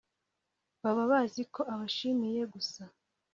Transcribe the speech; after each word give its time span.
Baba 0.81 1.03
bazi 1.11 1.41
ko 1.53 1.61
ubashimiye 1.73 2.41
gusa 2.53 2.81